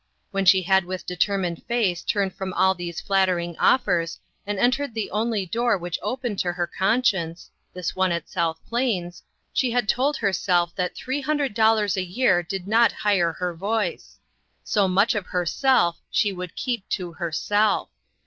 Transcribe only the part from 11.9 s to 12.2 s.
a